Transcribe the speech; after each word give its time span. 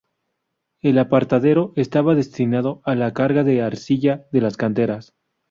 El 0.79 0.97
apartadero 0.97 1.73
estaba 1.75 2.15
destinado 2.15 2.81
a 2.85 2.95
la 2.95 3.13
carga 3.13 3.43
de 3.43 3.61
arcilla 3.61 4.25
de 4.31 4.41
las 4.41 4.57
canteras. 4.57 5.13